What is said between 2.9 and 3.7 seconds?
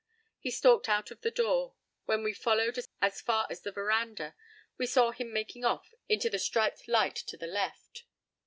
as far as